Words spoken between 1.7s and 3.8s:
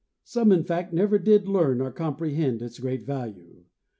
or comprehend its great value.